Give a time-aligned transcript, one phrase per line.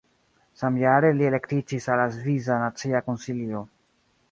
[0.61, 3.65] Samjare li elektiĝis al la Svisa Nacia Konsilio.